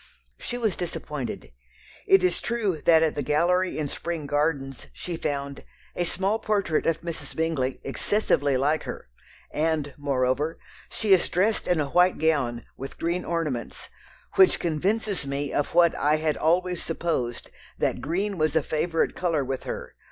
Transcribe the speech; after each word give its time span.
She 0.39 0.57
was 0.57 0.75
disappointed. 0.75 1.51
It 2.07 2.23
is 2.23 2.41
true 2.41 2.81
that 2.85 3.03
at 3.03 3.13
the 3.13 3.21
Gallery 3.21 3.77
in 3.77 3.87
Spring 3.87 4.25
Gardens 4.25 4.87
she 4.93 5.15
found 5.15 5.63
"a 5.95 6.05
small 6.05 6.39
portrait 6.39 6.87
of 6.87 7.01
Mrs. 7.01 7.35
Bingley, 7.35 7.79
excessively 7.83 8.57
like 8.57 8.81
her," 8.85 9.09
and, 9.51 9.93
moreover, 9.99 10.57
"she 10.89 11.13
is 11.13 11.29
dressed 11.29 11.67
in 11.67 11.79
a 11.79 11.91
white 11.91 12.17
gown, 12.17 12.65
with 12.75 12.97
green 12.97 13.23
ornaments, 13.23 13.89
which 14.37 14.59
convinces 14.59 15.27
me 15.27 15.53
of 15.53 15.75
what 15.75 15.93
I 15.93 16.15
had 16.15 16.35
always 16.35 16.81
supposed, 16.81 17.51
that 17.77 18.01
green 18.01 18.39
was 18.39 18.55
a 18.55 18.63
favourite 18.63 19.13
colour 19.15 19.45
with 19.45 19.65
her. 19.65 19.93